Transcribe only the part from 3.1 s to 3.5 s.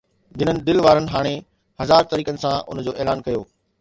ڪيو